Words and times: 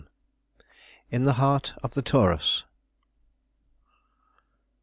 IN 1.11 1.25
THE 1.25 1.33
HEART 1.33 1.73
OF 1.83 1.93
THE 1.93 2.01
TAURUS. 2.01 2.63